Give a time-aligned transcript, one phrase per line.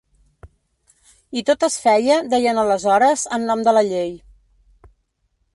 [1.41, 4.13] I tot es feia, deien aleshores, en nom de la llei.